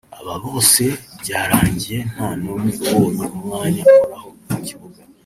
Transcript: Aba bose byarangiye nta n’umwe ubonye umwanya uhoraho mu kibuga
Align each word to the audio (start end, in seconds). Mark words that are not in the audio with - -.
Aba 0.19 0.35
bose 0.45 0.83
byarangiye 1.21 1.99
nta 2.11 2.27
n’umwe 2.41 2.71
ubonye 2.91 3.25
umwanya 3.37 3.81
uhoraho 3.95 4.29
mu 4.47 4.57
kibuga 4.67 4.99